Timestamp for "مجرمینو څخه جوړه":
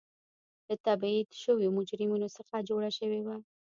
1.77-2.89